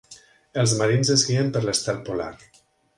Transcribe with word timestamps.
Els 0.61 0.73
marins 0.79 1.13
es 1.17 1.27
guien 1.29 1.55
per 1.59 1.65
l'estel 1.69 2.05
polar. 2.11 2.35